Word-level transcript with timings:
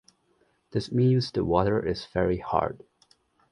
This 0.71 0.91
means 0.91 1.29
the 1.31 1.45
water 1.45 1.79
is 1.85 2.07
very 2.07 2.37
hard. 2.39 2.81